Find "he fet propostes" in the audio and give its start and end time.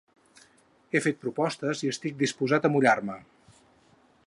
0.91-1.85